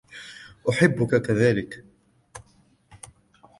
أحبك 0.69 1.15
كذلك. 1.21 1.83